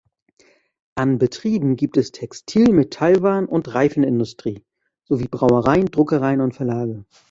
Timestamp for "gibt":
1.75-1.95